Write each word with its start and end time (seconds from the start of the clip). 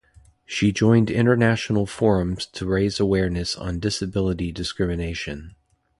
She 0.47 0.71
joined 0.71 1.11
international 1.11 1.85
forums 1.85 2.47
to 2.53 2.65
raise 2.65 2.99
awareness 2.99 3.55
on 3.55 3.79
disability 3.79 4.51
discrimination. 4.51 5.53